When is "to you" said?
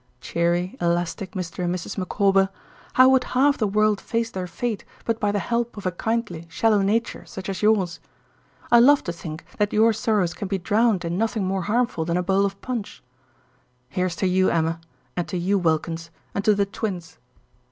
14.15-14.49, 15.27-15.59